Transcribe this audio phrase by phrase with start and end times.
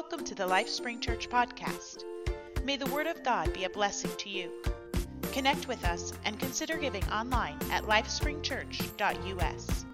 [0.00, 2.04] Welcome to the Life Spring Church podcast.
[2.64, 4.50] May the Word of God be a blessing to you.
[5.30, 9.84] Connect with us and consider giving online at lifespringchurch.us.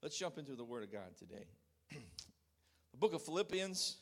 [0.00, 1.48] Let's jump into the Word of God today.
[1.90, 3.96] the book of Philippians,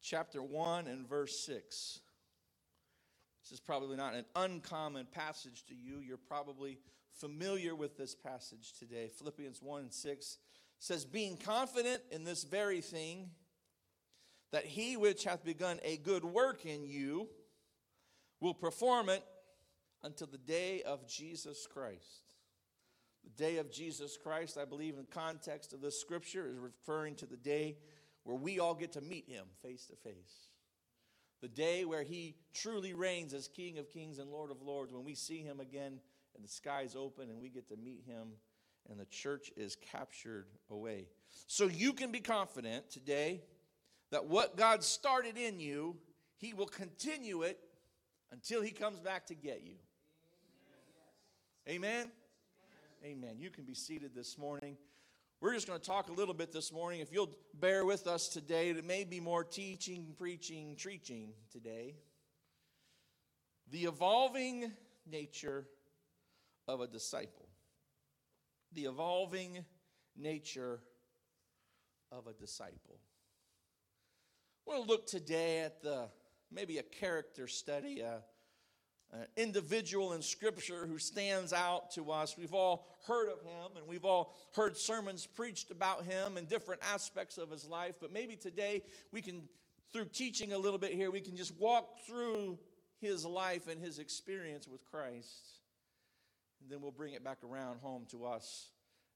[0.00, 2.00] chapter 1 and verse 6.
[3.42, 5.98] This is probably not an uncommon passage to you.
[5.98, 6.78] You're probably
[7.12, 9.10] familiar with this passage today.
[9.14, 10.38] Philippians 1 and 6
[10.78, 13.30] says, Being confident in this very thing,
[14.52, 17.28] that he which hath begun a good work in you
[18.40, 19.22] will perform it
[20.02, 22.34] until the day of Jesus Christ.
[23.24, 27.16] The day of Jesus Christ, I believe, in the context of this scripture, is referring
[27.16, 27.76] to the day
[28.22, 30.48] where we all get to meet him face to face.
[31.40, 35.04] The day where he truly reigns as King of kings and Lord of lords, when
[35.04, 36.00] we see him again
[36.34, 38.28] and the skies open and we get to meet him
[38.90, 41.06] and the church is captured away.
[41.46, 43.42] So you can be confident today
[44.10, 45.96] that what God started in you,
[46.36, 47.58] he will continue it
[48.30, 49.74] until he comes back to get you.
[51.68, 52.10] Amen.
[53.04, 53.36] Amen.
[53.38, 54.76] You can be seated this morning.
[55.40, 57.00] We're just going to talk a little bit this morning.
[57.00, 61.94] If you'll bear with us today, it may be more teaching, preaching, preaching today.
[63.70, 64.72] The evolving
[65.08, 65.66] nature
[66.66, 67.47] of a disciple.
[68.72, 69.64] The evolving
[70.16, 70.80] nature
[72.12, 72.98] of a disciple.
[74.66, 76.08] We'll look today at the
[76.50, 78.22] maybe a character study, a,
[79.12, 82.36] an individual in Scripture who stands out to us.
[82.36, 86.82] We've all heard of him and we've all heard sermons preached about him and different
[86.92, 87.94] aspects of his life.
[88.00, 88.82] But maybe today
[89.12, 89.42] we can,
[89.92, 92.58] through teaching a little bit here, we can just walk through
[93.00, 95.57] his life and his experience with Christ
[96.60, 98.68] and then we'll bring it back around home to us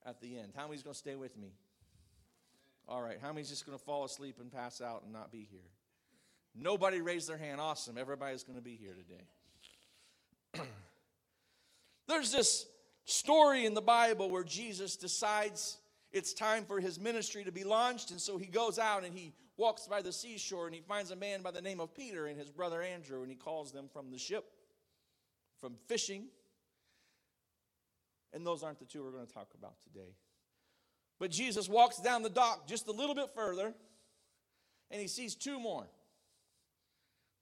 [0.05, 0.53] at the end.
[0.57, 1.53] How many's going to stay with me?
[2.89, 3.19] All right.
[3.21, 5.61] How many's just going to fall asleep and pass out and not be here?
[6.55, 7.61] Nobody raised their hand.
[7.61, 7.97] Awesome.
[7.97, 10.65] Everybody's going to be here today.
[12.09, 12.67] There's this
[13.05, 15.79] story in the Bible where Jesus decides
[16.13, 19.33] it's time for his ministry to be launched, and so he goes out and he
[19.57, 22.39] walks by the seashore and he finds a man by the name of Peter and
[22.39, 24.45] his brother Andrew, and he calls them from the ship,
[25.61, 26.27] from fishing.
[28.33, 30.15] And those aren't the two we're going to talk about today.
[31.19, 33.75] But Jesus walks down the dock just a little bit further
[34.91, 35.87] and he sees two more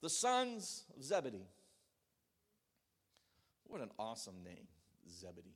[0.01, 1.47] the sons of Zebedee.
[3.65, 4.67] What an awesome name,
[5.09, 5.55] Zebedee.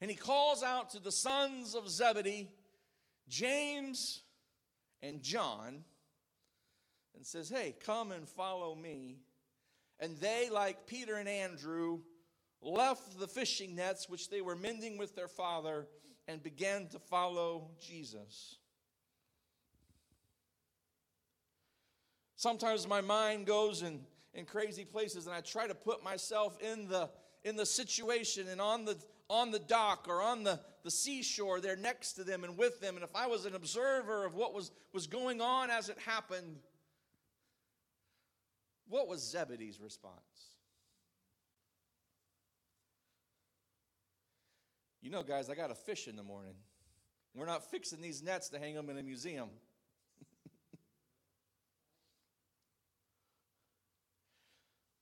[0.00, 2.48] And he calls out to the sons of Zebedee,
[3.28, 4.22] James
[5.02, 5.84] and John,
[7.14, 9.18] and says, Hey, come and follow me.
[10.00, 12.00] And they, like Peter and Andrew,
[12.64, 15.86] left the fishing nets which they were mending with their father
[16.26, 18.56] and began to follow Jesus.
[22.36, 24.00] Sometimes my mind goes in,
[24.34, 27.10] in crazy places and I try to put myself in the
[27.44, 28.96] in the situation and on the
[29.28, 32.96] on the dock or on the, the seashore there next to them and with them.
[32.96, 36.56] And if I was an observer of what was, was going on as it happened,
[38.88, 40.53] what was Zebedee's response?
[45.04, 46.54] You know, guys, I got to fish in the morning.
[47.34, 49.50] We're not fixing these nets to hang them in a museum.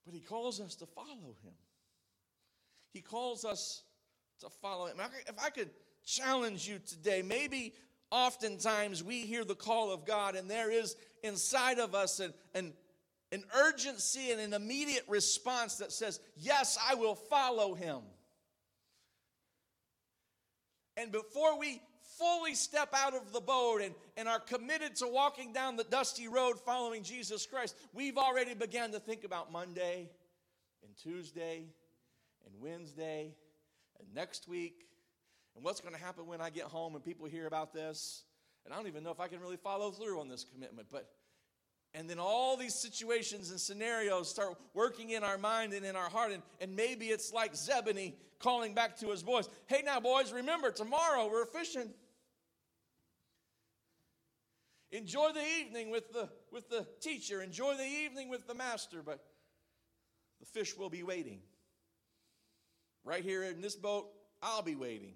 [0.05, 1.53] but he calls us to follow him.
[2.91, 3.83] He calls us
[4.41, 4.97] to follow him.
[5.25, 5.69] If I could
[6.05, 7.73] challenge you today, maybe
[8.11, 12.73] oftentimes we hear the call of God, and there is inside of us an, an,
[13.31, 18.01] an urgency and an immediate response that says, Yes, I will follow him.
[20.97, 21.81] And before we
[22.17, 26.27] fully step out of the boat and, and are committed to walking down the dusty
[26.27, 30.09] road following Jesus Christ, we've already begun to think about Monday
[30.83, 31.65] and Tuesday
[32.45, 33.33] and Wednesday
[33.99, 34.85] and next week
[35.55, 38.23] and what's going to happen when I get home and people hear about this.
[38.65, 41.09] And I don't even know if I can really follow through on this commitment, but
[41.93, 46.09] and then all these situations and scenarios start working in our mind and in our
[46.09, 46.31] heart.
[46.31, 50.71] And, and maybe it's like Zebedee calling back to his boys Hey, now, boys, remember,
[50.71, 51.89] tomorrow we're fishing.
[54.91, 59.23] Enjoy the evening with the, with the teacher, enjoy the evening with the master, but
[60.39, 61.39] the fish will be waiting.
[63.03, 64.07] Right here in this boat,
[64.41, 65.15] I'll be waiting.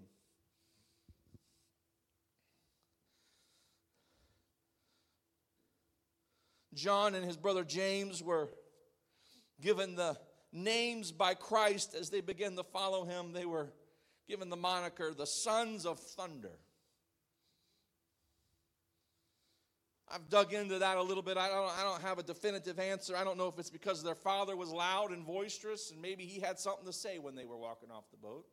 [6.77, 8.49] John and his brother James were
[9.59, 10.17] given the
[10.53, 13.33] names by Christ as they began to follow him.
[13.33, 13.73] They were
[14.29, 16.59] given the moniker the sons of thunder.
[20.09, 21.35] I've dug into that a little bit.
[21.35, 23.17] I don't, I don't have a definitive answer.
[23.17, 26.39] I don't know if it's because their father was loud and boisterous and maybe he
[26.39, 28.45] had something to say when they were walking off the boat.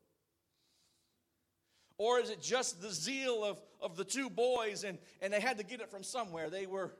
[1.97, 5.59] Or is it just the zeal of, of the two boys and, and they had
[5.59, 6.51] to get it from somewhere?
[6.51, 6.93] They were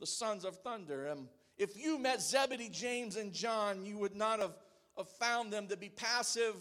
[0.00, 1.06] the sons of thunder.
[1.06, 1.28] And
[1.58, 4.54] if you met Zebedee, James, and John, you would not have,
[4.96, 6.54] have found them to be passive,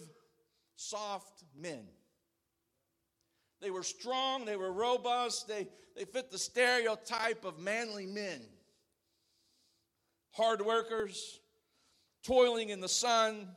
[0.76, 1.86] soft men.
[3.62, 8.42] They were strong, they were robust, they, they fit the stereotype of manly men.
[10.32, 11.40] Hard workers,
[12.24, 13.48] toiling in the sun,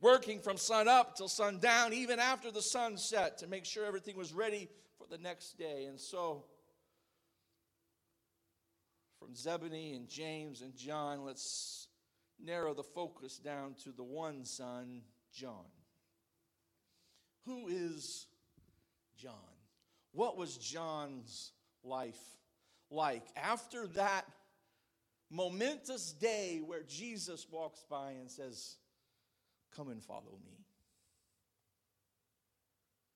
[0.00, 3.84] working from sun up till sun down, even after the sun set, to make sure
[3.86, 4.68] everything was ready
[4.98, 5.84] for the next day.
[5.84, 6.44] And so,
[9.18, 11.88] from Zebedee and James and John, let's
[12.42, 15.02] narrow the focus down to the one son,
[15.32, 15.64] John.
[17.46, 18.26] Who is
[19.16, 19.32] John?
[20.12, 21.52] What was John's
[21.84, 22.20] life
[22.90, 23.24] like?
[23.36, 24.26] After that
[25.30, 28.76] momentous day where Jesus walks by and says,
[29.74, 30.64] Come and follow me.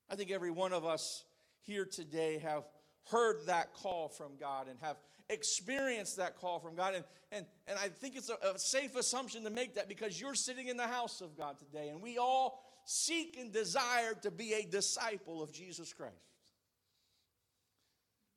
[0.09, 1.23] I think every one of us
[1.61, 2.63] here today have
[3.09, 4.97] heard that call from God and have
[5.31, 6.95] experienced that call from God.
[6.95, 10.35] And, and, and I think it's a, a safe assumption to make that because you're
[10.35, 11.89] sitting in the house of God today.
[11.89, 16.15] And we all seek and desire to be a disciple of Jesus Christ.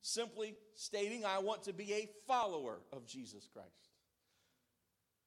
[0.01, 3.69] Simply stating, I want to be a follower of Jesus Christ.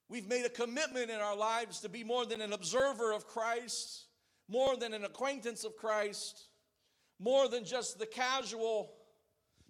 [0.08, 4.06] We've made a commitment in our lives to be more than an observer of Christ,
[4.48, 6.44] more than an acquaintance of Christ,
[7.18, 8.92] more than just the casual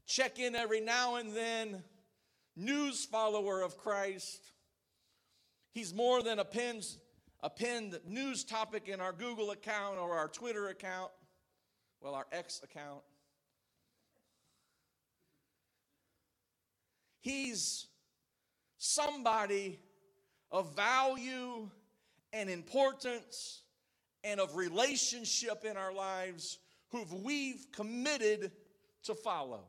[0.09, 1.85] check in every now and then
[2.57, 4.41] news follower of Christ.
[5.71, 6.87] He's more than a pinned,
[7.43, 11.11] a pinned news topic in our Google account or our Twitter account,
[12.01, 13.03] well, our X account.
[17.21, 17.87] He's
[18.79, 19.79] somebody
[20.51, 21.69] of value
[22.33, 23.63] and importance
[24.25, 26.59] and of relationship in our lives
[26.91, 28.53] who we've committed
[29.03, 29.65] to follow.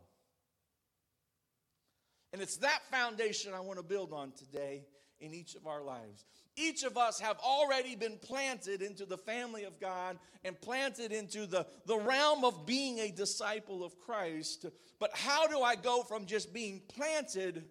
[2.31, 4.83] And it's that foundation I want to build on today
[5.19, 6.25] in each of our lives.
[6.55, 11.45] Each of us have already been planted into the family of God and planted into
[11.45, 14.65] the, the realm of being a disciple of Christ.
[14.99, 17.65] But how do I go from just being planted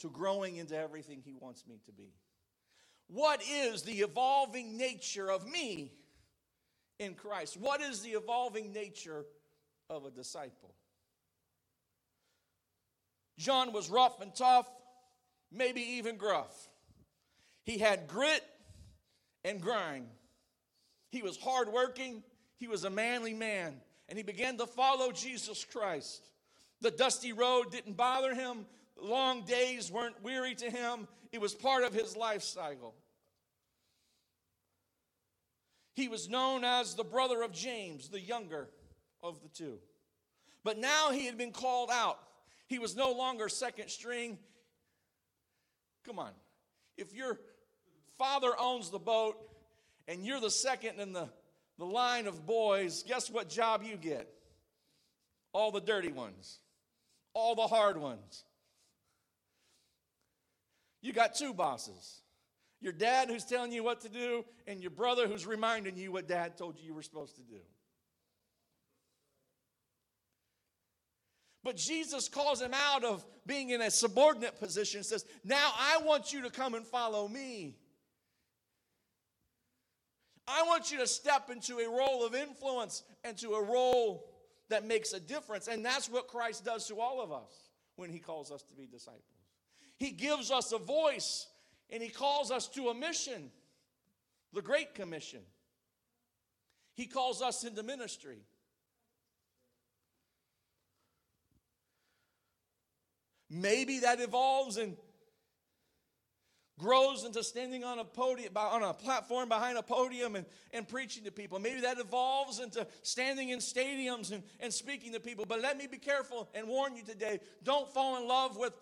[0.00, 2.14] to growing into everything He wants me to be?
[3.08, 5.92] What is the evolving nature of me
[6.98, 7.56] in Christ?
[7.56, 9.24] What is the evolving nature
[9.88, 10.74] of a disciple?
[13.38, 14.68] John was rough and tough,
[15.52, 16.68] maybe even gruff.
[17.64, 18.44] He had grit
[19.44, 20.06] and grind.
[21.10, 22.22] He was hardworking.
[22.58, 23.80] He was a manly man.
[24.08, 26.30] And he began to follow Jesus Christ.
[26.80, 28.66] The dusty road didn't bother him.
[29.00, 31.08] Long days weren't weary to him.
[31.32, 32.94] It was part of his life cycle.
[35.94, 38.68] He was known as the brother of James, the younger
[39.22, 39.78] of the two.
[40.62, 42.18] But now he had been called out.
[42.66, 44.38] He was no longer second string.
[46.04, 46.32] Come on.
[46.96, 47.38] If your
[48.18, 49.36] father owns the boat
[50.08, 51.28] and you're the second in the,
[51.78, 54.28] the line of boys, guess what job you get?
[55.52, 56.58] All the dirty ones,
[57.34, 58.44] all the hard ones.
[61.02, 62.20] You got two bosses
[62.80, 66.28] your dad who's telling you what to do, and your brother who's reminding you what
[66.28, 67.58] dad told you you were supposed to do.
[71.66, 75.98] But Jesus calls him out of being in a subordinate position and says, Now I
[76.04, 77.74] want you to come and follow me.
[80.46, 84.30] I want you to step into a role of influence and to a role
[84.68, 85.66] that makes a difference.
[85.66, 87.50] And that's what Christ does to all of us
[87.96, 89.24] when he calls us to be disciples.
[89.96, 91.48] He gives us a voice
[91.90, 93.50] and he calls us to a mission,
[94.52, 95.40] the Great Commission.
[96.94, 98.44] He calls us into ministry.
[103.48, 104.96] Maybe that evolves and
[106.78, 111.24] grows into standing on a podium on a platform behind a podium and, and preaching
[111.24, 111.58] to people.
[111.58, 115.46] Maybe that evolves into standing in stadiums and, and speaking to people.
[115.46, 117.40] But let me be careful and warn you today.
[117.62, 118.74] Don't fall in love with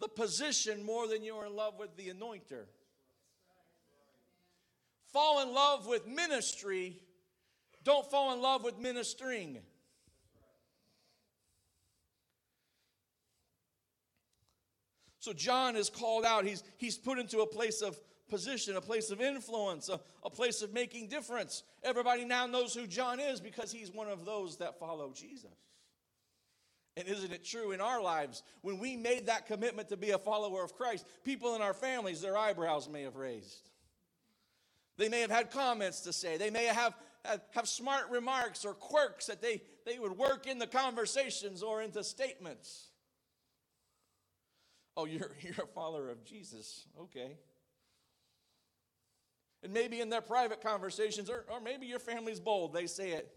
[0.00, 2.64] the position more than you're in love with the anointer.
[5.12, 6.96] Fall in love with ministry.
[7.84, 9.58] Don't fall in love with ministering
[15.20, 16.46] So John is called out.
[16.46, 18.00] He's, he's put into a place of
[18.30, 21.62] position, a place of influence, a, a place of making difference.
[21.84, 25.50] Everybody now knows who John is because he's one of those that follow Jesus.
[26.96, 28.42] And isn't it true in our lives?
[28.62, 32.22] When we made that commitment to be a follower of Christ, people in our families,
[32.22, 33.70] their eyebrows may have raised.
[34.96, 36.38] They may have had comments to say.
[36.38, 40.58] They may have, have, have smart remarks or quirks that they, they would work in
[40.58, 42.89] the conversations or into statements.
[45.00, 46.86] Oh, you're, you're a follower of Jesus.
[47.00, 47.36] Okay.
[49.62, 53.30] And maybe in their private conversations, or, or maybe your family's bold, they say it.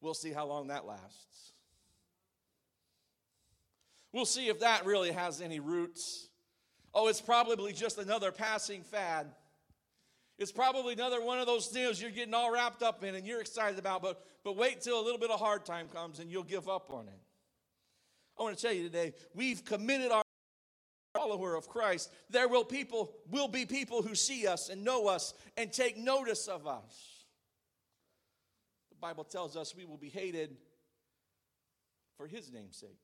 [0.00, 1.52] We'll see how long that lasts.
[4.12, 6.28] We'll see if that really has any roots.
[6.94, 9.26] Oh, it's probably just another passing fad.
[10.38, 13.40] It's probably another one of those deals you're getting all wrapped up in and you're
[13.40, 16.42] excited about, but, but wait till a little bit of hard time comes and you'll
[16.42, 17.20] give up on it.
[18.38, 20.22] I want to tell you today, we've committed our
[21.26, 25.34] follower of Christ, there will people will be people who see us and know us
[25.56, 27.24] and take notice of us.
[28.90, 30.56] The Bible tells us we will be hated
[32.16, 32.98] for his name's sake.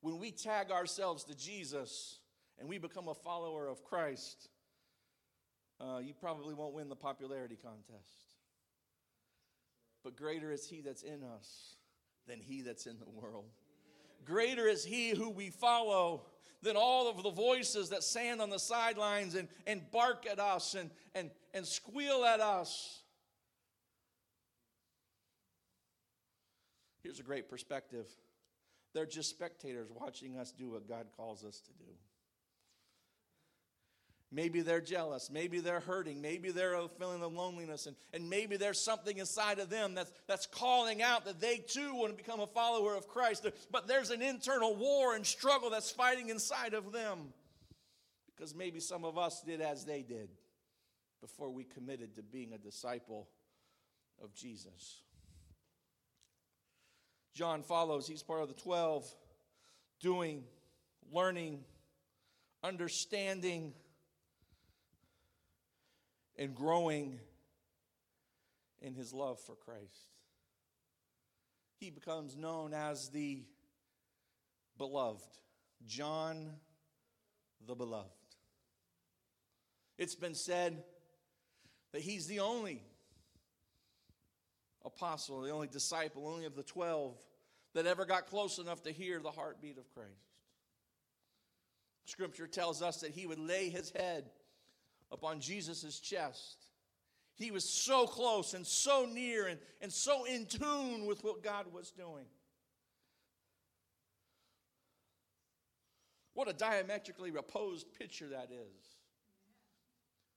[0.00, 2.18] When we tag ourselves to Jesus
[2.58, 4.48] and we become a follower of Christ,
[5.80, 8.34] uh, you probably won't win the popularity contest.
[10.04, 11.74] But greater is he that's in us
[12.28, 13.50] than he that's in the world.
[14.26, 16.26] Greater is he who we follow
[16.62, 20.74] than all of the voices that stand on the sidelines and, and bark at us
[20.74, 23.02] and, and, and squeal at us.
[27.02, 28.06] Here's a great perspective
[28.92, 31.92] they're just spectators watching us do what God calls us to do.
[34.36, 35.30] Maybe they're jealous.
[35.32, 36.20] Maybe they're hurting.
[36.20, 37.86] Maybe they're feeling the loneliness.
[37.86, 41.94] And, and maybe there's something inside of them that's, that's calling out that they too
[41.94, 43.46] want to become a follower of Christ.
[43.70, 47.32] But there's an internal war and struggle that's fighting inside of them.
[48.26, 50.28] Because maybe some of us did as they did
[51.22, 53.30] before we committed to being a disciple
[54.22, 55.00] of Jesus.
[57.34, 59.10] John follows, he's part of the 12,
[59.98, 60.44] doing,
[61.10, 61.60] learning,
[62.62, 63.72] understanding
[66.38, 67.18] and growing
[68.80, 70.10] in his love for Christ.
[71.78, 73.44] He becomes known as the
[74.78, 75.38] beloved,
[75.86, 76.52] John
[77.66, 78.10] the beloved.
[79.98, 80.84] It's been said
[81.92, 82.82] that he's the only
[84.84, 87.16] apostle, the only disciple, only of the 12
[87.74, 90.10] that ever got close enough to hear the heartbeat of Christ.
[92.04, 94.30] Scripture tells us that he would lay his head
[95.10, 96.66] upon Jesus' chest.
[97.36, 101.66] He was so close and so near and, and so in tune with what God
[101.72, 102.24] was doing.
[106.32, 108.96] What a diametrically opposed picture that is.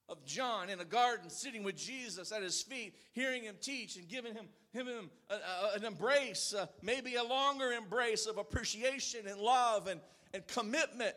[0.08, 4.08] Of John in a garden sitting with Jesus at his feet, hearing him teach and
[4.08, 9.40] giving him, giving him a, a, an embrace, maybe a longer embrace of appreciation and
[9.40, 10.02] love and,
[10.34, 11.16] and commitment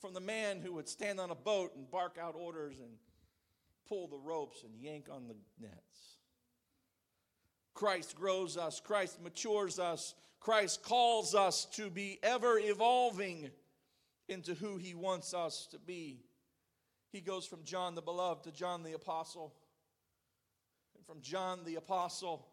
[0.00, 2.90] from the man who would stand on a boat and bark out orders and
[3.88, 6.16] pull the ropes and yank on the nets.
[7.74, 13.50] Christ grows us, Christ matures us, Christ calls us to be ever evolving
[14.28, 16.24] into who he wants us to be.
[17.10, 19.54] He goes from John the beloved to John the apostle.
[20.96, 22.46] And from John the apostle,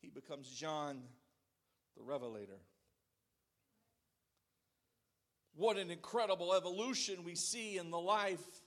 [0.00, 1.02] he becomes John
[1.96, 2.60] the revelator.
[5.54, 8.62] What an incredible evolution we see in the life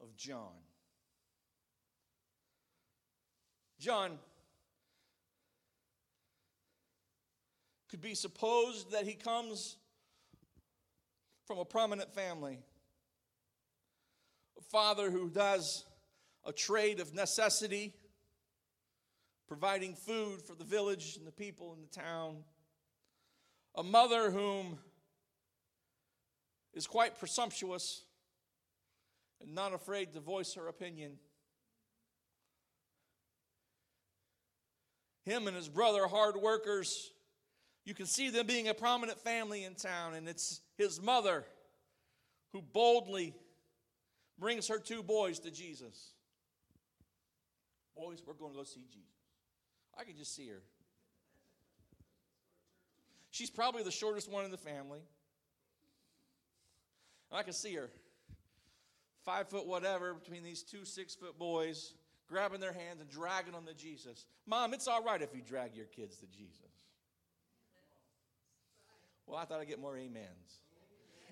[0.00, 0.54] of John.
[3.80, 4.18] John
[7.88, 9.76] could be supposed that he comes
[11.46, 12.58] from a prominent family.
[14.58, 15.84] A father who does
[16.44, 17.94] a trade of necessity,
[19.46, 22.44] providing food for the village and the people in the town.
[23.74, 24.78] A mother whom
[26.74, 28.02] is quite presumptuous
[29.40, 31.12] and not afraid to voice her opinion.
[35.24, 37.10] Him and his brother, hard workers,
[37.84, 41.44] you can see them being a prominent family in town, and it's his mother
[42.52, 43.34] who boldly
[44.38, 46.12] brings her two boys to Jesus.
[47.96, 49.08] Boys, we're going to go see Jesus.
[49.98, 50.62] I can just see her.
[53.30, 55.00] She's probably the shortest one in the family.
[57.30, 57.90] And I can see her,
[59.24, 61.94] five foot whatever, between these two six foot boys,
[62.28, 64.26] grabbing their hands and dragging them to Jesus.
[64.46, 66.58] Mom, it's all right if you drag your kids to Jesus.
[69.26, 70.62] Well, I thought I'd get more amens.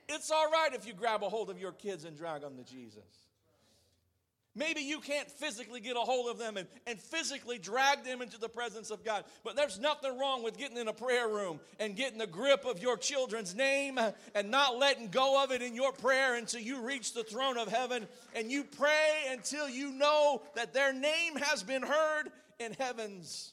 [0.09, 2.65] It's all right if you grab a hold of your kids and drag them to
[2.65, 3.26] Jesus.
[4.59, 8.39] Maybe you can't physically get a hold of them and, and physically drag them into
[8.39, 9.25] the presence of God.
[9.45, 12.81] But there's nothing wrong with getting in a prayer room and getting the grip of
[12.81, 14.01] your children's name
[14.35, 17.69] and not letting go of it in your prayer until you reach the throne of
[17.69, 23.53] heaven and you pray until you know that their name has been heard in heaven's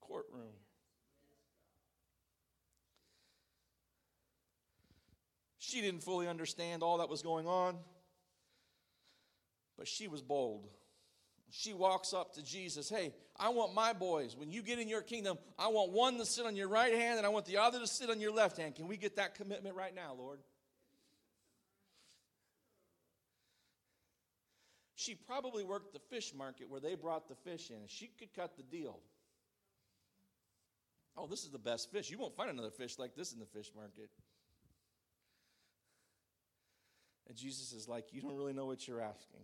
[0.00, 0.42] courtroom.
[5.58, 7.78] She didn't fully understand all that was going on.
[9.76, 10.68] But she was bold.
[11.50, 12.88] She walks up to Jesus.
[12.88, 16.24] Hey, I want my boys, when you get in your kingdom, I want one to
[16.24, 18.56] sit on your right hand and I want the other to sit on your left
[18.56, 18.74] hand.
[18.74, 20.40] Can we get that commitment right now, Lord?
[24.96, 27.76] She probably worked the fish market where they brought the fish in.
[27.88, 29.00] She could cut the deal.
[31.16, 32.10] Oh, this is the best fish.
[32.10, 34.10] You won't find another fish like this in the fish market.
[37.28, 39.40] And Jesus is like, You don't really know what you're asking.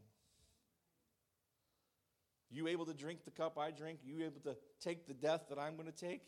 [2.51, 4.01] You able to drink the cup I drink?
[4.05, 6.23] You able to take the death that I'm going to take?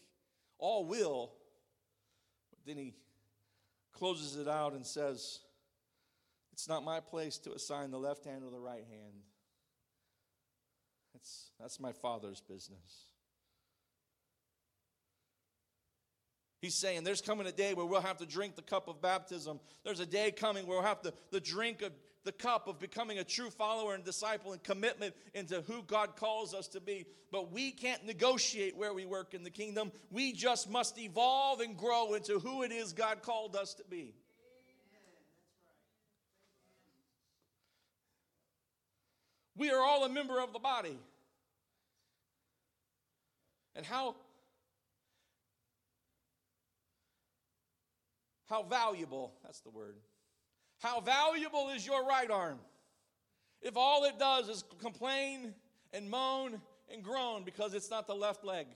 [0.58, 1.32] All will.
[2.50, 2.94] But then he
[3.92, 5.40] closes it out and says,
[6.52, 9.14] It's not my place to assign the left hand or the right hand.
[11.12, 13.06] That's, that's my Father's business.
[16.60, 19.58] He's saying there's coming a day where we'll have to drink the cup of baptism.
[19.84, 21.90] There's a day coming where we'll have to the drink of
[22.24, 26.54] the cup of becoming a true follower and disciple and commitment into who God calls
[26.54, 27.04] us to be.
[27.30, 29.92] But we can't negotiate where we work in the kingdom.
[30.10, 34.14] We just must evolve and grow into who it is God called us to be.
[39.56, 40.98] We are all a member of the body.
[43.74, 44.16] And how
[48.52, 49.96] How valuable, that's the word.
[50.82, 52.58] How valuable is your right arm
[53.60, 55.54] if all it does is complain
[55.92, 56.60] and moan
[56.92, 58.66] and groan because it's not the left leg?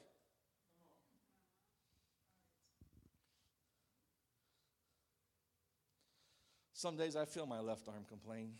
[6.74, 8.52] Some days I feel my left arm complain.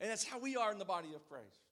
[0.00, 1.67] And that's how we are in the body of Christ.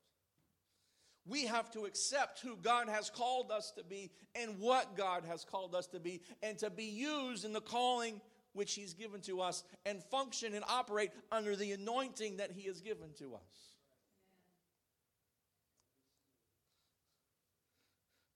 [1.26, 5.44] We have to accept who God has called us to be and what God has
[5.44, 8.20] called us to be, and to be used in the calling
[8.52, 12.80] which He's given to us, and function and operate under the anointing that He has
[12.80, 13.76] given to us.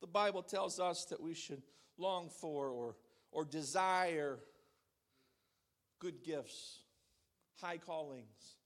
[0.00, 1.62] The Bible tells us that we should
[1.96, 2.96] long for or,
[3.33, 4.38] or desire
[6.00, 6.81] good gifts,
[7.61, 8.57] high callings.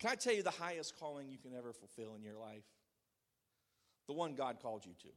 [0.00, 2.64] Can I tell you the highest calling you can ever fulfill in your life?
[4.06, 5.08] The one God called you to.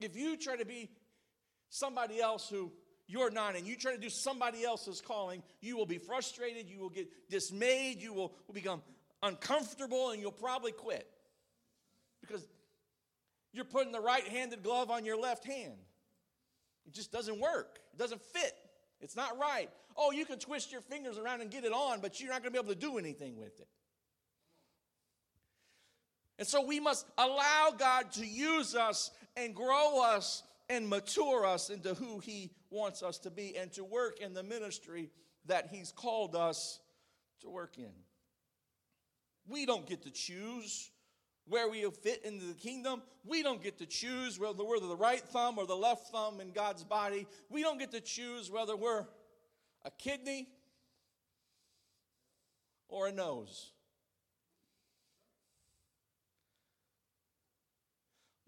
[0.00, 0.90] If you try to be
[1.70, 2.72] somebody else who
[3.06, 6.80] you're not, and you try to do somebody else's calling, you will be frustrated, you
[6.80, 8.82] will get dismayed, you will, will become
[9.22, 11.06] uncomfortable, and you'll probably quit.
[12.20, 12.46] Because
[13.52, 15.78] you're putting the right handed glove on your left hand.
[16.86, 18.54] It just doesn't work, it doesn't fit.
[19.00, 19.68] It's not right.
[19.96, 22.52] Oh, you can twist your fingers around and get it on, but you're not going
[22.52, 23.68] to be able to do anything with it.
[26.38, 31.70] And so we must allow God to use us and grow us and mature us
[31.70, 35.10] into who He wants us to be and to work in the ministry
[35.46, 36.80] that He's called us
[37.40, 37.92] to work in.
[39.48, 40.90] We don't get to choose
[41.48, 43.02] where we fit into the kingdom.
[43.24, 46.50] We don't get to choose whether we're the right thumb or the left thumb in
[46.50, 47.26] God's body.
[47.48, 49.06] We don't get to choose whether we're
[49.84, 50.48] a kidney
[52.88, 53.72] or a nose.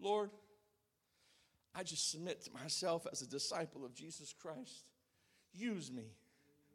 [0.01, 0.29] Lord,
[1.75, 4.85] I just submit to myself as a disciple of Jesus Christ.
[5.53, 6.05] Use me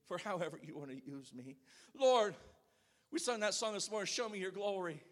[0.07, 1.57] for however you want to use me.
[1.99, 2.35] Lord,
[3.11, 5.03] we sung that song this morning, Show Me Your Glory.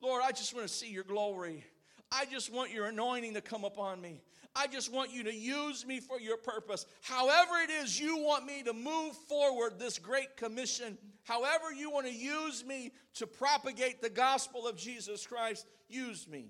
[0.00, 1.64] Lord, I just want to see your glory.
[2.12, 4.20] I just want your anointing to come upon me.
[4.54, 6.86] I just want you to use me for your purpose.
[7.02, 12.06] However, it is you want me to move forward this great commission, however, you want
[12.06, 16.46] to use me to propagate the gospel of Jesus Christ, use me.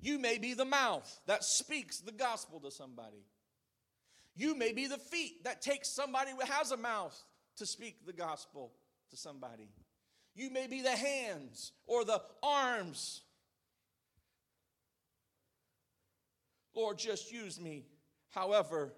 [0.00, 3.26] You may be the mouth that speaks the gospel to somebody.
[4.36, 7.18] You may be the feet that takes somebody who has a mouth
[7.56, 8.72] to speak the gospel
[9.10, 9.68] to somebody.
[10.34, 13.22] You may be the hands or the arms.
[16.74, 17.84] Lord, just use me
[18.30, 18.92] however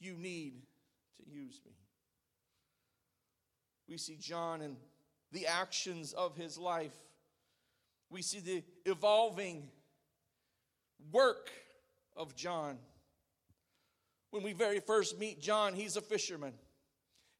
[0.00, 0.62] you need
[1.18, 1.72] to use me.
[3.88, 4.76] We see John and
[5.32, 6.96] the actions of his life.
[8.10, 9.68] We see the evolving
[11.12, 11.50] work
[12.16, 12.78] of John.
[14.30, 16.52] When we very first meet John, he's a fisherman,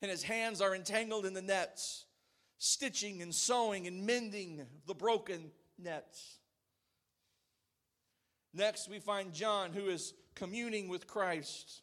[0.00, 2.06] and his hands are entangled in the nets,
[2.58, 6.38] stitching and sewing and mending the broken nets.
[8.52, 11.82] Next, we find John who is communing with Christ.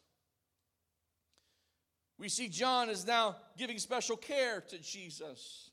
[2.18, 5.70] We see John is now giving special care to Jesus.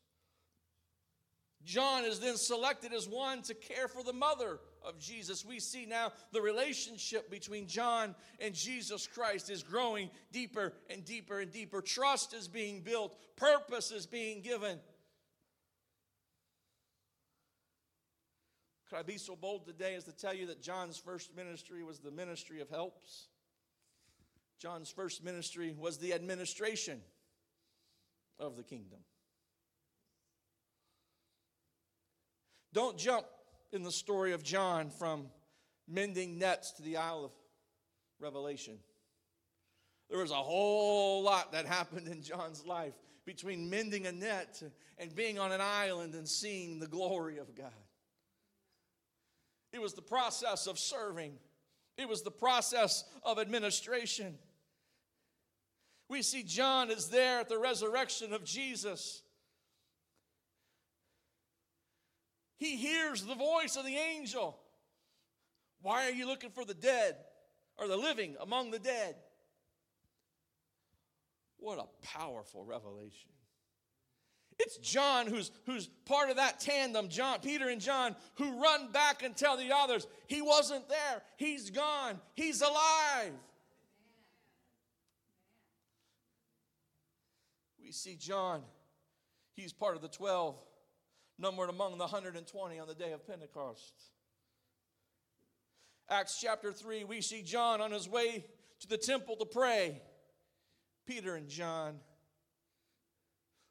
[1.66, 5.46] John is then selected as one to care for the mother of Jesus.
[5.46, 11.39] We see now the relationship between John and Jesus Christ is growing deeper and deeper
[11.39, 11.82] and deeper.
[11.82, 14.80] Trust is being built, purpose is being given.
[18.94, 21.98] Could I be so bold today as to tell you that John's first ministry was
[21.98, 23.26] the ministry of helps?
[24.60, 27.02] John's first ministry was the administration
[28.38, 29.00] of the kingdom.
[32.72, 33.26] Don't jump
[33.72, 35.26] in the story of John from
[35.88, 37.32] mending nets to the Isle of
[38.20, 38.78] Revelation.
[40.08, 42.94] There was a whole lot that happened in John's life
[43.26, 44.62] between mending a net
[45.00, 47.72] and being on an island and seeing the glory of God.
[49.74, 51.34] It was the process of serving,
[51.98, 54.38] it was the process of administration.
[56.10, 59.24] We see John is there at the resurrection of Jesus.
[62.58, 64.60] He hears the voice of the angel.
[65.82, 67.16] Why are you looking for the dead
[67.78, 69.16] or the living among the dead?
[71.58, 73.32] What a powerful revelation.
[74.65, 79.21] It's John who's, who's part of that tandem, John, Peter and John, who run back
[79.21, 83.34] and tell the others, he wasn't there, he's gone, he's alive.
[87.84, 88.62] We see John,
[89.54, 90.56] he's part of the 12
[91.38, 93.93] numbered among the 120 on the day of Pentecost.
[96.10, 98.45] Acts chapter 3, we see John on his way
[98.80, 100.02] to the temple to pray.
[101.06, 101.95] Peter and John,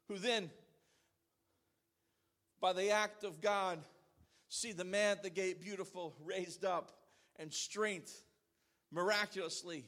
[0.07, 0.51] who then,
[2.63, 3.77] by the act of God,
[4.47, 6.93] see the man at the gate beautiful raised up
[7.37, 8.23] and strength
[8.89, 9.83] miraculously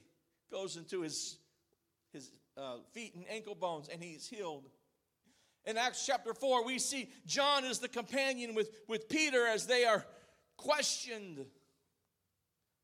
[0.52, 1.38] goes into his,
[2.12, 4.66] his uh, feet and ankle bones and he's healed
[5.66, 9.86] in Acts chapter 4, we see John is the companion with, with Peter as they
[9.86, 10.06] are
[10.58, 11.46] questioned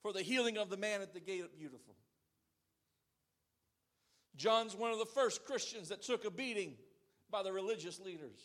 [0.01, 1.95] for the healing of the man at the gate Beautiful.
[4.38, 6.75] John's one of the first Christians that took a beating
[7.30, 8.39] by the religious leaders.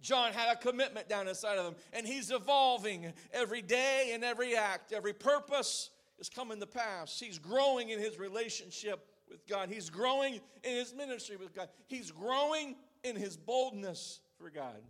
[0.00, 4.54] John had a commitment down inside of him, and he's evolving every day and every
[4.54, 4.92] act.
[4.92, 7.18] Every purpose is coming to pass.
[7.18, 9.70] He's growing in his relationship with God.
[9.70, 11.68] He's growing in his ministry with God.
[11.86, 14.82] He's growing in his boldness for God.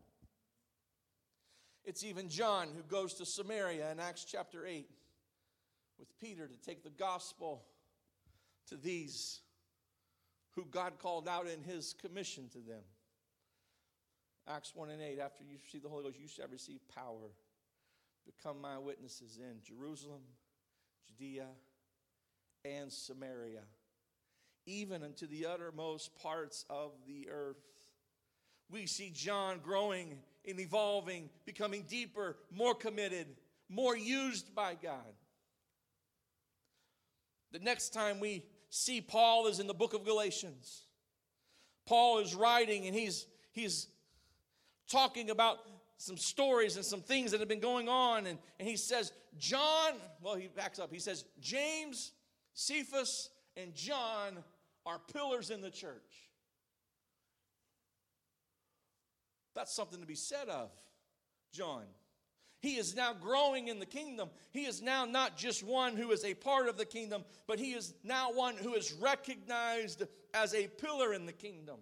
[1.85, 4.91] It's even John who goes to Samaria in Acts chapter 8
[5.99, 7.63] with Peter to take the gospel
[8.69, 9.41] to these
[10.57, 12.83] who God called out in his commission to them.
[14.49, 17.33] Acts 1 and 8, after you receive the Holy Ghost, you shall receive power.
[18.25, 20.23] Become my witnesses in Jerusalem,
[21.09, 21.47] Judea,
[22.65, 23.63] and Samaria,
[24.67, 27.57] even unto the uttermost parts of the earth
[28.71, 33.27] we see John growing and evolving, becoming deeper, more committed,
[33.69, 35.15] more used by God.
[37.53, 40.83] The next time we see Paul is in the book of Galatians.
[41.87, 43.87] Paul is writing and he's he's
[44.91, 45.59] talking about
[45.99, 48.27] some stories and some things that have been going on.
[48.27, 50.93] And, and he says, John, well, he backs up.
[50.93, 52.13] He says, James,
[52.55, 54.39] Cephas, and John
[54.85, 56.31] are pillars in the church.
[59.55, 60.71] That's something to be said of
[61.53, 61.85] John.
[62.61, 64.29] He is now growing in the kingdom.
[64.51, 67.73] He is now not just one who is a part of the kingdom, but he
[67.73, 70.03] is now one who is recognized
[70.35, 71.77] as a pillar in the kingdom.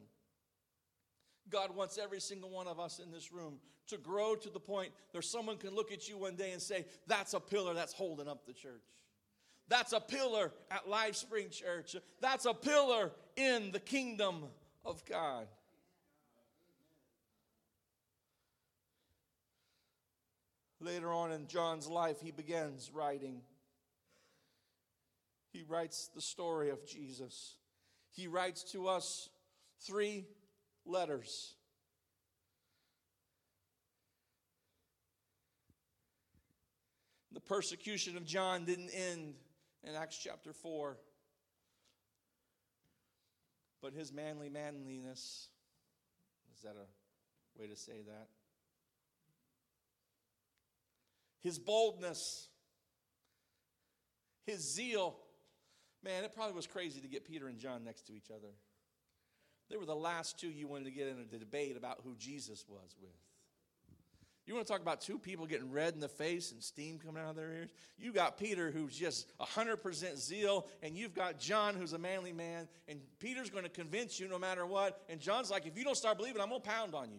[1.51, 4.93] God wants every single one of us in this room to grow to the point
[5.13, 8.29] that someone can look at you one day and say, That's a pillar that's holding
[8.29, 8.83] up the church.
[9.69, 11.97] That's a pillar at Life Spring Church.
[12.21, 14.45] That's a pillar in the kingdom
[14.85, 15.47] of God.
[20.81, 23.41] Later on in John's life, he begins writing.
[25.51, 27.57] He writes the story of Jesus.
[28.11, 29.31] He writes to us
[29.81, 30.27] three
[30.87, 31.55] letters.
[37.33, 39.35] The persecution of John didn't end
[39.83, 40.97] in Acts chapter 4,
[43.83, 45.49] but his manly manliness
[46.55, 48.29] is that a way to say that?
[51.45, 52.49] his boldness,
[54.47, 55.15] his zeal.
[56.03, 58.49] Man, it probably was crazy to get Peter and John next to each other.
[59.75, 62.65] They were the last two you wanted to get in a debate about who Jesus
[62.69, 63.11] was with.
[64.47, 67.21] You want to talk about two people getting red in the face and steam coming
[67.21, 67.71] out of their ears?
[67.99, 72.69] You got Peter, who's just 100% zeal, and you've got John, who's a manly man,
[72.87, 75.03] and Peter's going to convince you no matter what.
[75.09, 77.19] And John's like, if you don't start believing, I'm going to pound on you.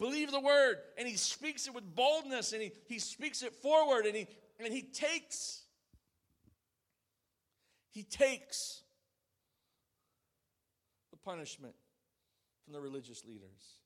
[0.00, 0.78] Believe the word.
[0.98, 4.26] And he speaks it with boldness and he, he speaks it forward and he,
[4.58, 5.58] and he takes
[7.92, 8.82] he takes
[11.10, 11.74] the punishment
[12.64, 13.80] from the religious leaders.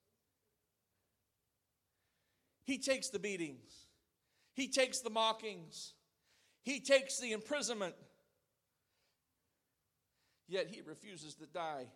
[2.64, 3.86] He takes the beatings.
[4.52, 5.94] He takes the mockings.
[6.64, 7.94] He takes the imprisonment.
[10.48, 11.86] Yet he refuses to die.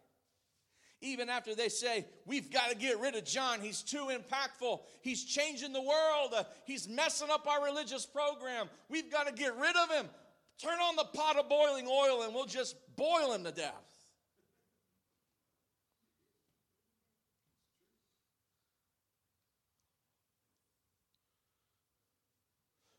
[1.00, 3.60] Even after they say, We've got to get rid of John.
[3.60, 4.80] He's too impactful.
[5.02, 6.34] He's changing the world.
[6.36, 8.68] Uh, he's messing up our religious program.
[8.88, 10.08] We've got to get rid of him.
[10.60, 13.72] Turn on the pot of boiling oil and we'll just boil him to death.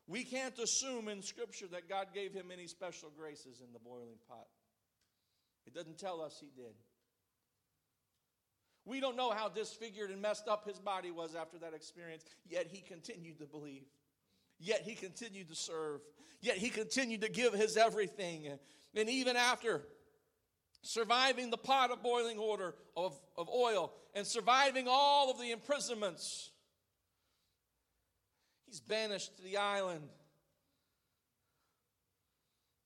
[0.08, 4.18] We can't assume in Scripture that God gave him any special graces in the boiling
[4.28, 4.48] pot.
[5.68, 6.74] It doesn't tell us he did.
[8.90, 12.66] We don't know how disfigured and messed up his body was after that experience, yet
[12.72, 13.84] he continued to believe.
[14.58, 16.02] Yet he continued to serve.
[16.42, 18.48] Yet he continued to give his everything.
[18.96, 19.84] And even after
[20.82, 26.50] surviving the pot of boiling order of, of oil and surviving all of the imprisonments,
[28.66, 30.10] he's banished to the island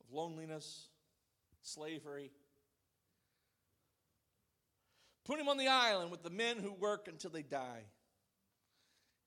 [0.02, 0.90] of loneliness,
[1.62, 2.32] slavery.
[5.26, 7.84] Put him on the island with the men who work until they die.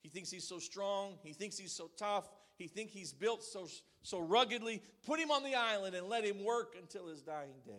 [0.02, 1.14] He thinks he's so strong.
[1.22, 2.28] He thinks he's so tough.
[2.56, 3.68] He thinks he's built so,
[4.02, 4.82] so ruggedly.
[5.06, 7.74] Put him on the island and let him work until his dying days.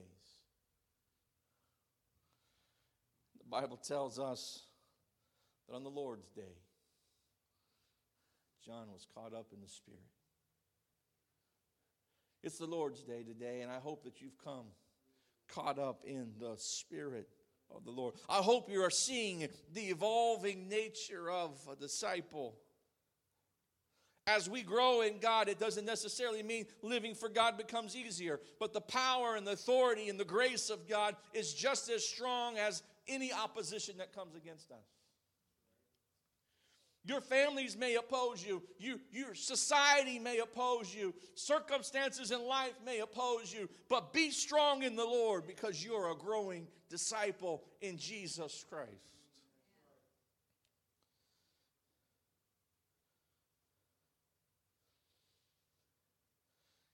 [3.39, 4.63] The Bible tells us
[5.67, 6.57] that on the Lord's day,
[8.65, 10.01] John was caught up in the Spirit.
[12.43, 14.65] It's the Lord's day today, and I hope that you've come
[15.47, 17.29] caught up in the Spirit
[17.75, 18.15] of the Lord.
[18.29, 22.55] I hope you are seeing the evolving nature of a disciple.
[24.25, 28.73] As we grow in God, it doesn't necessarily mean living for God becomes easier, but
[28.73, 32.83] the power and the authority and the grace of God is just as strong as
[33.07, 34.96] any opposition that comes against us.
[37.07, 38.61] Your families may oppose you.
[38.79, 38.99] you.
[39.11, 41.13] Your society may oppose you.
[41.35, 43.69] Circumstances in life may oppose you.
[43.87, 48.91] But be strong in the Lord because you're a growing disciple in Jesus Christ.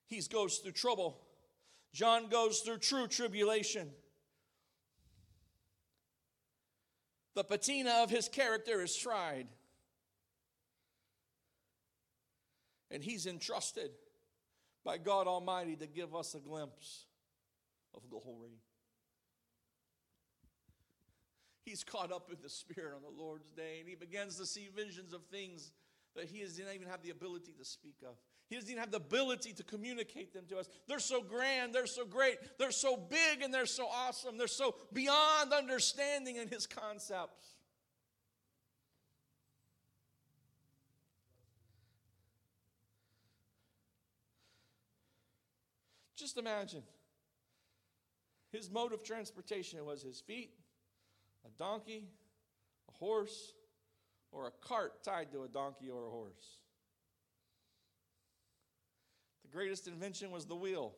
[0.06, 1.18] He goes through trouble.
[1.92, 3.90] John goes through true tribulation.
[7.34, 9.48] The patina of his character is tried.
[12.94, 13.90] And he's entrusted
[14.86, 17.08] by God Almighty to give us a glimpse
[17.96, 18.62] of glory.
[21.66, 24.70] He's caught up in the Spirit on the Lord's day, and he begins to see
[24.76, 25.72] visions of things
[26.16, 28.16] that he doesn't even have the ability to speak of.
[28.50, 30.68] He doesn't even have the ability to communicate them to us.
[30.88, 34.38] They're so grand, they're so great, they're so big, and they're so awesome.
[34.38, 37.53] They're so beyond understanding in his concepts.
[46.34, 46.82] Just imagine
[48.52, 50.50] his mode of transportation was his feet,
[51.46, 52.08] a donkey,
[52.90, 53.54] a horse,
[54.32, 56.58] or a cart tied to a donkey or a horse.
[59.44, 60.96] The greatest invention was the wheel.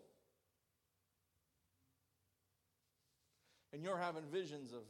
[3.74, 4.84] And you're having visions of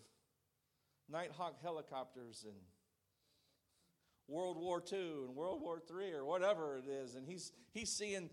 [1.12, 2.53] Nighthawk helicopters and
[4.27, 7.15] World War II and World War III or whatever it is.
[7.15, 8.29] And he's, he's seeing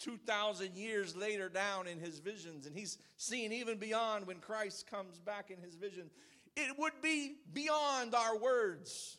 [0.00, 5.18] 2,000 years later down in his visions, and he's seeing even beyond when Christ comes
[5.18, 6.10] back in his vision.
[6.56, 9.18] It would be beyond our words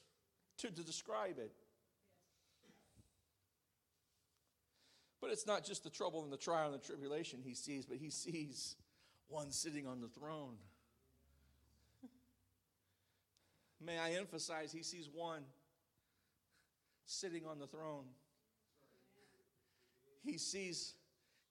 [0.60, 1.52] to, to describe it.
[5.22, 7.98] But it's not just the trouble and the trial and the tribulation he sees, but
[7.98, 8.76] he sees
[9.28, 10.56] one sitting on the throne.
[13.84, 15.44] May I emphasize, he sees one
[17.06, 18.06] sitting on the throne
[20.26, 20.94] he sees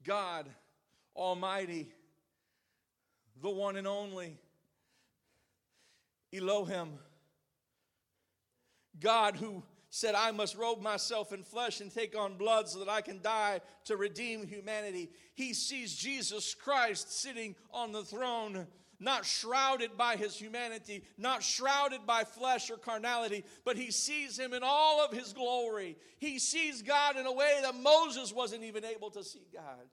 [0.02, 0.46] God
[1.16, 1.88] Almighty,
[3.40, 4.36] the one and only
[6.32, 6.98] Elohim.
[9.00, 12.88] God who said, I must robe myself in flesh and take on blood so that
[12.88, 15.10] I can die to redeem humanity.
[15.34, 18.66] He sees Jesus Christ sitting on the throne,
[19.00, 24.52] not shrouded by his humanity, not shrouded by flesh or carnality, but he sees him
[24.52, 25.96] in all of his glory.
[26.18, 29.88] He sees God in a way that Moses wasn't even able to see God.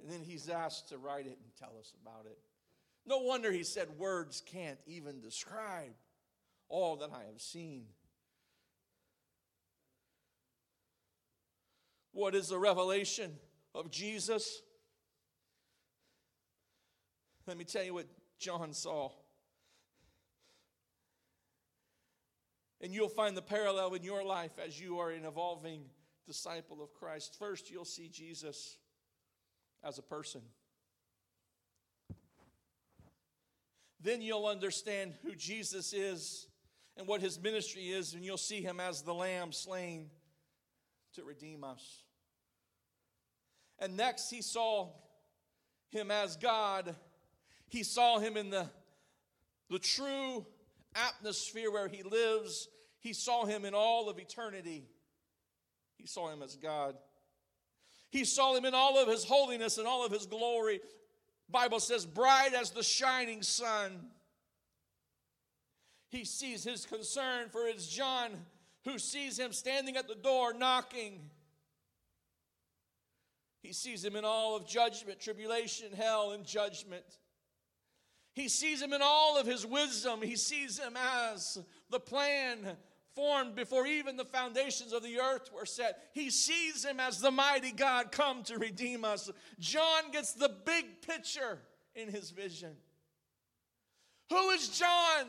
[0.00, 2.38] And then he's asked to write it and tell us about it.
[3.06, 5.92] No wonder he said, Words can't even describe
[6.68, 7.84] all that I have seen.
[12.12, 13.32] What is the revelation
[13.74, 14.60] of Jesus?
[17.52, 18.06] Let me tell you what
[18.38, 19.10] John saw.
[22.80, 25.82] And you'll find the parallel in your life as you are an evolving
[26.26, 27.36] disciple of Christ.
[27.38, 28.78] First, you'll see Jesus
[29.84, 30.40] as a person.
[34.00, 36.46] Then you'll understand who Jesus is
[36.96, 40.08] and what his ministry is, and you'll see him as the lamb slain
[41.16, 42.02] to redeem us.
[43.78, 44.88] And next, he saw
[45.90, 46.96] him as God.
[47.72, 48.68] He saw him in the,
[49.70, 50.44] the true
[50.94, 52.68] atmosphere where he lives.
[53.00, 54.84] He saw him in all of eternity.
[55.96, 56.96] He saw him as God.
[58.10, 60.80] He saw him in all of his holiness and all of his glory.
[61.48, 64.10] Bible says, bright as the shining sun.
[66.10, 68.32] He sees his concern for his John,
[68.84, 71.20] who sees him standing at the door knocking.
[73.62, 77.16] He sees him in all of judgment, tribulation, hell, and judgment.
[78.34, 80.22] He sees him in all of his wisdom.
[80.22, 81.58] He sees him as
[81.90, 82.76] the plan
[83.14, 86.08] formed before even the foundations of the earth were set.
[86.14, 89.30] He sees him as the mighty God come to redeem us.
[89.58, 91.58] John gets the big picture
[91.94, 92.72] in his vision.
[94.30, 95.26] Who is John?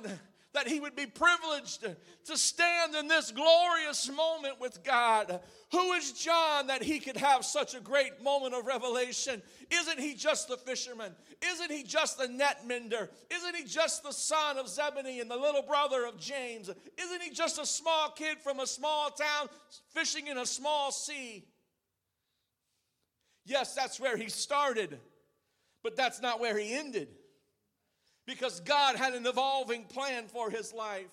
[0.54, 1.84] That he would be privileged
[2.26, 5.42] to stand in this glorious moment with God.
[5.72, 9.42] Who is John that he could have such a great moment of revelation?
[9.72, 11.16] Isn't he just the fisherman?
[11.44, 13.10] Isn't he just the net mender?
[13.32, 16.70] Isn't he just the son of Zebedee and the little brother of James?
[16.70, 19.50] Isn't he just a small kid from a small town
[19.90, 21.46] fishing in a small sea?
[23.46, 25.00] Yes, that's where he started,
[25.84, 27.10] but that's not where he ended
[28.26, 31.12] because God had an evolving plan for his life.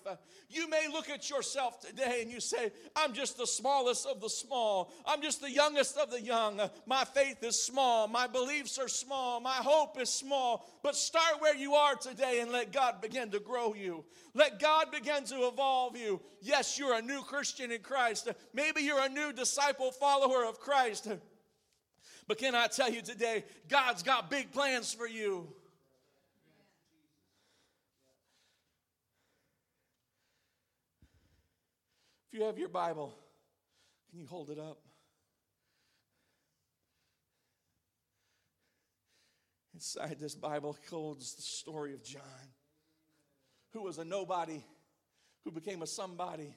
[0.49, 4.29] You may look at yourself today and you say, I'm just the smallest of the
[4.29, 4.91] small.
[5.05, 6.61] I'm just the youngest of the young.
[6.85, 8.07] My faith is small.
[8.07, 9.41] My beliefs are small.
[9.41, 10.65] My hope is small.
[10.83, 14.05] But start where you are today and let God begin to grow you.
[14.33, 16.21] Let God begin to evolve you.
[16.41, 18.29] Yes, you're a new Christian in Christ.
[18.53, 21.09] Maybe you're a new disciple, follower of Christ.
[22.27, 25.53] But can I tell you today, God's got big plans for you.
[32.31, 33.13] If you have your Bible,
[34.09, 34.77] can you hold it up?
[39.73, 42.21] Inside this Bible holds the story of John,
[43.73, 44.63] who was a nobody,
[45.43, 46.55] who became a somebody.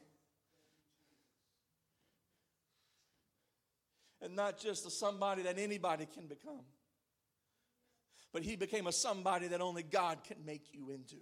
[4.23, 6.65] And not just a somebody that anybody can become,
[8.33, 11.17] but he became a somebody that only God can make you into.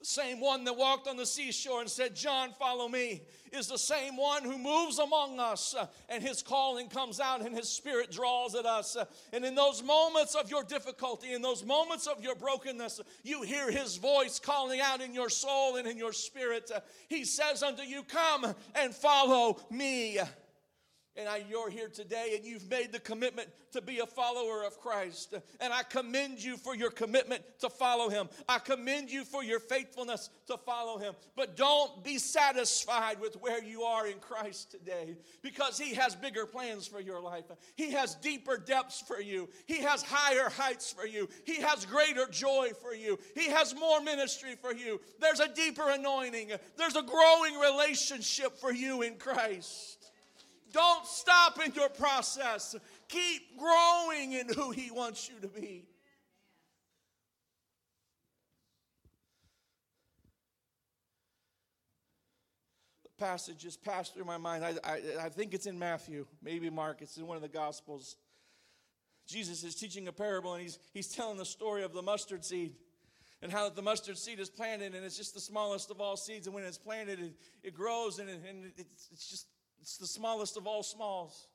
[0.00, 3.78] The same one that walked on the seashore and said, John, follow me, is the
[3.78, 5.74] same one who moves among us.
[5.74, 8.94] Uh, and his calling comes out and his spirit draws at us.
[8.94, 13.42] Uh, and in those moments of your difficulty, in those moments of your brokenness, you
[13.42, 16.70] hear his voice calling out in your soul and in your spirit.
[16.74, 20.18] Uh, he says unto you, Come and follow me
[21.16, 24.78] and I, you're here today and you've made the commitment to be a follower of
[24.80, 25.34] Christ.
[25.60, 28.28] And I commend you for your commitment to follow him.
[28.48, 31.14] I commend you for your faithfulness to follow him.
[31.34, 36.46] But don't be satisfied with where you are in Christ today because he has bigger
[36.46, 37.44] plans for your life.
[37.76, 39.48] He has deeper depths for you.
[39.66, 41.28] He has higher heights for you.
[41.44, 43.18] He has greater joy for you.
[43.34, 45.00] He has more ministry for you.
[45.20, 46.52] There's a deeper anointing.
[46.76, 49.95] There's a growing relationship for you in Christ.
[50.76, 52.76] Don't stop in your process.
[53.08, 55.86] Keep growing in who He wants you to be.
[63.04, 64.66] The passage just passed through my mind.
[64.66, 68.16] I, I, I think it's in Matthew, maybe Mark, it's in one of the Gospels.
[69.26, 72.74] Jesus is teaching a parable and he's, he's telling the story of the mustard seed
[73.40, 76.46] and how the mustard seed is planted and it's just the smallest of all seeds.
[76.46, 79.46] And when it's planted, it, it grows and, it, and it's, it's just
[79.80, 81.46] It's the smallest of all smalls.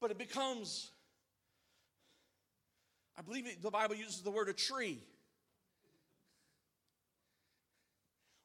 [0.00, 0.90] But it becomes,
[3.16, 4.98] I believe the Bible uses the word a tree,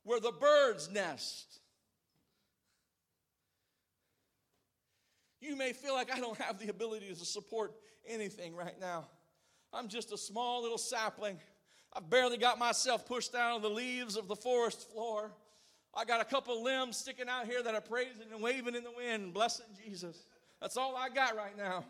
[0.03, 1.59] where the birds nest.
[5.39, 7.73] You may feel like I don't have the ability to support
[8.07, 9.07] anything right now.
[9.71, 11.37] I'm just a small little sapling.
[11.93, 15.31] I've barely got myself pushed down on the leaves of the forest floor.
[15.95, 18.91] I got a couple limbs sticking out here that are praising and waving in the
[18.91, 20.25] wind, blessing Jesus.
[20.59, 21.85] That's all I got right now.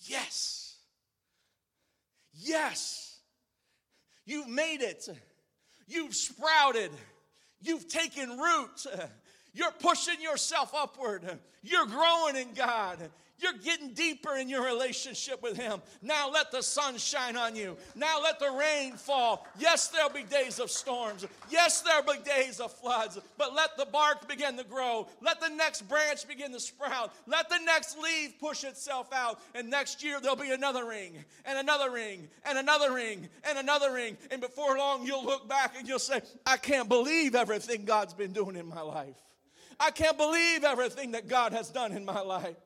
[0.00, 0.76] Yes.
[2.32, 3.18] Yes.
[4.24, 5.08] You've made it.
[5.88, 6.90] You've sprouted.
[7.60, 8.86] You've taken root.
[9.52, 11.38] You're pushing yourself upward.
[11.62, 12.98] You're growing in God.
[13.40, 15.80] You're getting deeper in your relationship with Him.
[16.02, 17.76] Now let the sun shine on you.
[17.94, 19.46] Now let the rain fall.
[19.58, 21.26] Yes, there'll be days of storms.
[21.48, 23.18] Yes, there'll be days of floods.
[23.38, 25.08] But let the bark begin to grow.
[25.22, 27.14] Let the next branch begin to sprout.
[27.26, 29.40] Let the next leaf push itself out.
[29.54, 33.92] And next year there'll be another ring, and another ring, and another ring, and another
[33.92, 34.16] ring.
[34.30, 38.32] And before long you'll look back and you'll say, I can't believe everything God's been
[38.32, 39.16] doing in my life.
[39.78, 42.56] I can't believe everything that God has done in my life.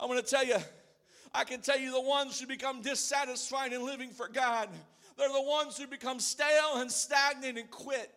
[0.00, 0.56] I'm going to tell you,
[1.34, 4.70] I can tell you the ones who become dissatisfied in living for God,
[5.18, 8.10] they're the ones who become stale and stagnant and quit.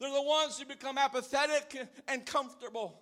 [0.00, 3.00] They're the ones who become apathetic and comfortable.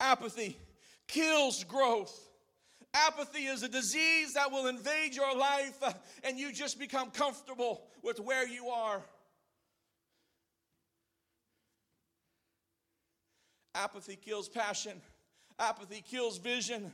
[0.00, 0.58] Apathy
[1.06, 2.28] kills growth.
[2.92, 5.92] Apathy is a disease that will invade your life uh,
[6.24, 9.00] and you just become comfortable with where you are.
[13.74, 15.00] Apathy kills passion.
[15.58, 16.92] Apathy kills vision.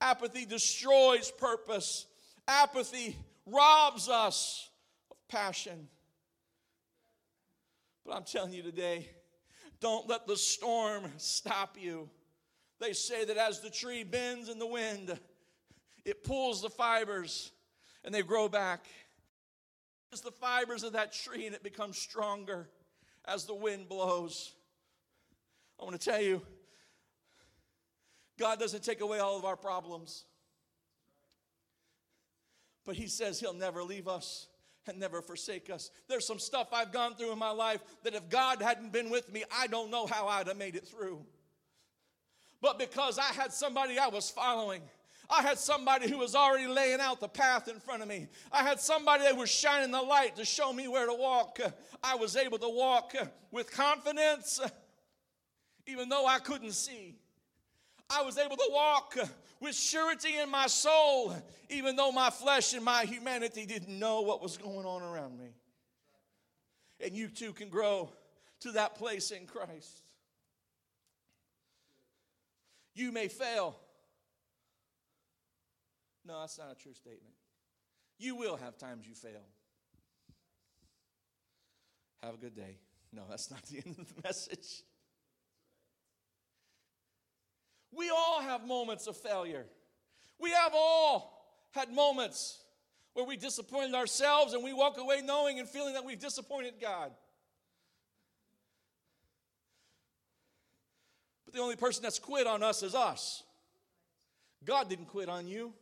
[0.00, 2.06] Apathy destroys purpose.
[2.48, 3.16] Apathy
[3.46, 4.68] robs us
[5.10, 5.88] of passion.
[8.04, 9.08] But I'm telling you today,
[9.80, 12.08] don't let the storm stop you.
[12.80, 15.18] They say that as the tree bends in the wind,
[16.04, 17.50] it pulls the fibers
[18.04, 18.86] and they grow back.
[20.12, 22.68] It's the fibers of that tree and it becomes stronger
[23.26, 24.55] as the wind blows.
[25.80, 26.42] I want to tell you,
[28.38, 30.24] God doesn't take away all of our problems.
[32.84, 34.48] But He says He'll never leave us
[34.86, 35.90] and never forsake us.
[36.08, 39.32] There's some stuff I've gone through in my life that if God hadn't been with
[39.32, 41.24] me, I don't know how I'd have made it through.
[42.60, 44.82] But because I had somebody I was following,
[45.28, 48.28] I had somebody who was already laying out the path in front of me.
[48.52, 51.58] I had somebody that was shining the light to show me where to walk.
[52.02, 53.14] I was able to walk
[53.50, 54.60] with confidence
[55.86, 57.16] even though I couldn't see.
[58.08, 59.16] I was able to walk
[59.60, 61.34] with surety in my soul,
[61.68, 65.48] even though my flesh and my humanity didn't know what was going on around me.
[67.04, 68.10] And you too can grow
[68.60, 70.02] to that place in Christ.
[72.94, 73.76] You may fail.
[76.24, 77.34] No, that's not a true statement.
[78.18, 79.42] You will have times you fail.
[82.22, 82.78] Have a good day.
[83.12, 84.82] No, that's not the end of the message.
[87.92, 89.66] We all have moments of failure.
[90.38, 91.36] We have all
[91.70, 92.62] had moments
[93.14, 97.10] where we disappointed ourselves and we walk away knowing and feeling that we've disappointed God.
[101.46, 103.42] But the only person that's quit on us is us.
[104.64, 105.72] God didn't quit on you.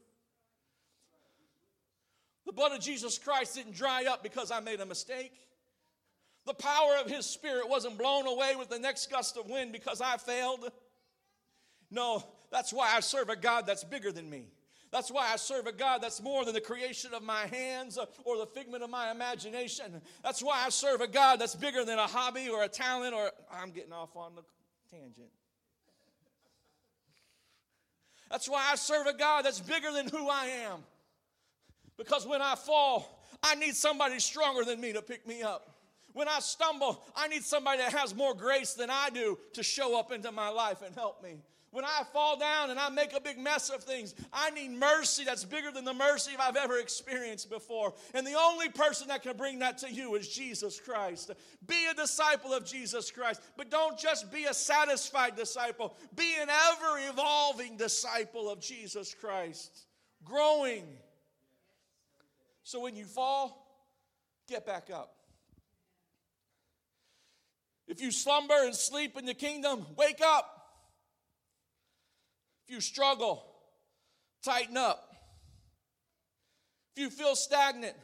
[2.47, 5.33] The blood of Jesus Christ didn't dry up because I made a mistake.
[6.47, 10.01] The power of His Spirit wasn't blown away with the next gust of wind because
[10.03, 10.71] I failed.
[11.95, 14.49] No, that's why I serve a God that's bigger than me.
[14.91, 18.37] That's why I serve a God that's more than the creation of my hands or
[18.37, 20.01] the figment of my imagination.
[20.23, 23.31] That's why I serve a God that's bigger than a hobby or a talent or
[23.53, 24.43] I'm getting off on the
[24.91, 25.29] tangent.
[28.31, 30.81] That's why I serve a God that's bigger than who I am.
[31.97, 35.71] Because when I fall, I need somebody stronger than me to pick me up.
[36.13, 39.99] When I stumble, I need somebody that has more grace than I do to show
[39.99, 41.39] up into my life and help me.
[41.75, 45.25] When I fall down and I make a big mess of things, I need mercy
[45.25, 47.95] that's bigger than the mercy I've ever experienced before.
[48.15, 51.33] And the only person that can bring that to you is Jesus Christ.
[51.67, 56.49] Be a disciple of Jesus Christ, but don't just be a satisfied disciple, be an
[56.49, 59.89] ever evolving disciple of Jesus Christ,
[60.23, 60.85] growing.
[62.63, 63.67] So when you fall,
[64.49, 65.13] get back up.
[67.89, 70.54] If you slumber and sleep in the kingdom, wake up.
[72.67, 73.45] If you struggle,
[74.43, 75.15] tighten up.
[76.97, 77.97] If you feel stagnant,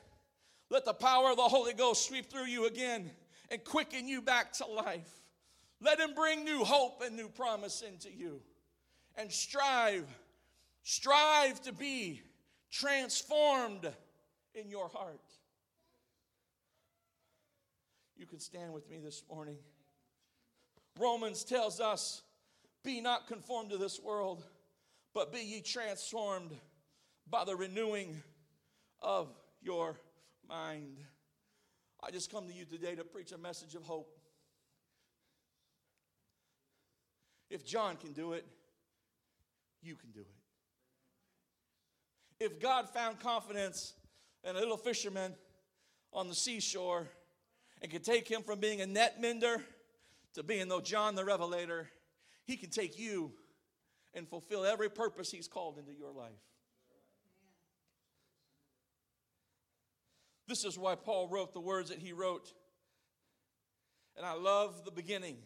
[0.70, 3.10] let the power of the Holy Ghost sweep through you again
[3.50, 5.10] and quicken you back to life.
[5.80, 8.40] Let Him bring new hope and new promise into you.
[9.16, 10.06] And strive,
[10.82, 12.22] strive to be
[12.70, 13.90] transformed
[14.54, 15.20] in your heart.
[18.16, 19.56] You can stand with me this morning.
[20.98, 22.22] Romans tells us,
[22.84, 24.44] Be not conformed to this world,
[25.14, 26.50] but be ye transformed
[27.28, 28.22] by the renewing
[29.00, 29.28] of
[29.62, 29.96] your
[30.48, 30.98] mind.
[32.02, 34.16] I just come to you today to preach a message of hope.
[37.50, 38.46] If John can do it,
[39.82, 40.26] you can do it.
[42.44, 43.92] If God found confidence
[44.44, 45.34] in a little fisherman
[46.12, 47.08] on the seashore
[47.82, 49.62] and could take him from being a net mender
[50.34, 51.90] to being though John the Revelator,
[52.44, 53.32] he can take you
[54.14, 56.30] and fulfill every purpose he's called into your life.
[60.48, 62.52] This is why Paul wrote the words that he wrote.
[64.16, 65.36] And I love the beginning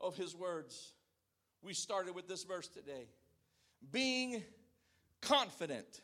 [0.00, 0.92] of his words.
[1.62, 3.08] We started with this verse today.
[3.90, 4.44] Being
[5.20, 6.00] confident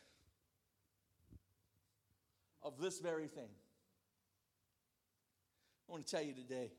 [2.63, 3.49] of this very thing.
[5.87, 6.71] I want to tell you today.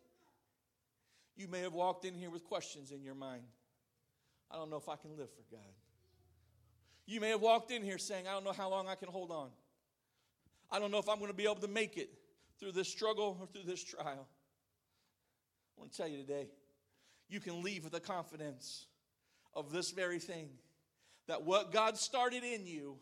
[1.36, 3.42] You may have walked in here with questions in your mind.
[4.52, 5.72] I don't know if I can live for God.
[7.06, 9.30] You may have walked in here saying, I don't know how long I can hold
[9.30, 9.48] on.
[10.70, 12.10] I don't know if I'm going to be able to make it
[12.60, 14.26] through this struggle or through this trial.
[15.76, 16.48] I want to tell you today,
[17.28, 18.86] you can leave with the confidence
[19.54, 20.50] of this very thing
[21.28, 22.96] that what God started in you,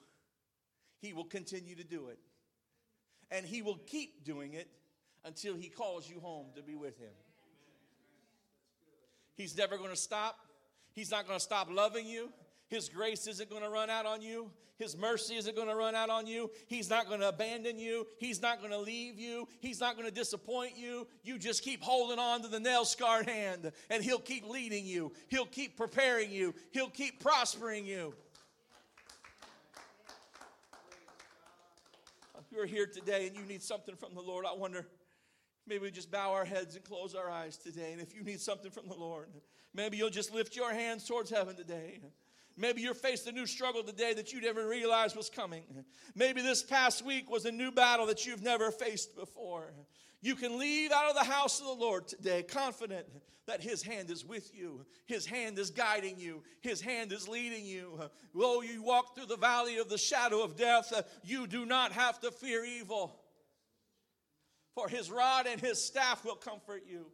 [1.00, 2.18] He will continue to do it.
[3.30, 4.68] And He will keep doing it
[5.24, 7.12] until He calls you home to be with Him.
[9.34, 10.36] He's never going to stop.
[10.92, 12.30] He's not going to stop loving you.
[12.68, 14.50] His grace isn't going to run out on you.
[14.80, 16.50] His mercy isn't going to run out on you.
[16.66, 18.06] He's not going to abandon you.
[18.18, 19.46] He's not going to leave you.
[19.60, 21.06] He's not going to disappoint you.
[21.22, 25.12] You just keep holding on to the nail scarred hand, and He'll keep leading you.
[25.28, 26.54] He'll keep preparing you.
[26.70, 28.14] He'll keep prospering you.
[32.38, 34.86] If you're here today and you need something from the Lord, I wonder
[35.66, 37.92] maybe we just bow our heads and close our eyes today.
[37.92, 39.28] And if you need something from the Lord,
[39.74, 42.00] maybe you'll just lift your hands towards heaven today.
[42.56, 45.62] Maybe you're faced a new struggle today that you never realized was coming.
[46.14, 49.72] Maybe this past week was a new battle that you've never faced before.
[50.20, 53.06] You can leave out of the house of the Lord today confident
[53.46, 57.64] that His hand is with you, His hand is guiding you, His hand is leading
[57.64, 57.98] you.
[58.34, 60.92] Though you walk through the valley of the shadow of death,
[61.24, 63.18] you do not have to fear evil,
[64.74, 67.06] for His rod and His staff will comfort you.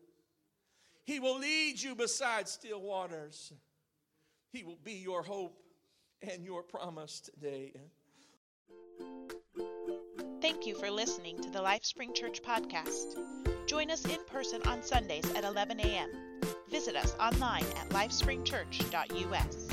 [1.07, 3.53] He will lead you beside still waters.
[4.53, 5.57] He will be your hope
[6.21, 7.75] and your promise today.
[10.43, 13.17] Thank you for listening to the LifeSpring Church podcast.
[13.67, 16.11] Join us in person on Sundays at 11 a.m.
[16.71, 19.66] Visit us online at lifespringchurch.us.